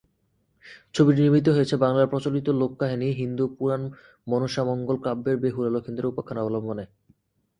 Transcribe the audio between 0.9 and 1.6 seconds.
ছবিটি নির্মিত